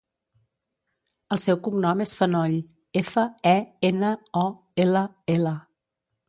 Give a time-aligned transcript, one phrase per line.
[1.35, 2.55] El seu cognom és Fenoll:
[3.03, 3.53] efa, e,
[3.91, 4.11] ena,
[4.43, 4.47] o,
[4.87, 5.05] ela,
[5.37, 5.55] ela.